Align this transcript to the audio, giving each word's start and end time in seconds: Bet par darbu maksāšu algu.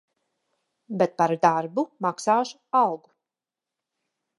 Bet 1.01 1.13
par 1.21 1.35
darbu 1.45 1.85
maksāšu 2.09 2.61
algu. 2.85 3.17